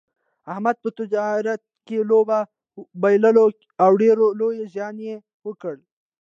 احمد 0.53 0.75
په 0.83 0.89
تجارت 0.99 1.61
کې 1.87 1.97
لوبه 2.09 2.39
بایلوله 3.01 3.41
او 3.83 3.91
ډېر 4.01 4.17
لوی 4.39 4.57
زیان 4.73 4.95
یې 5.07 5.15
وکړ. 5.47 5.75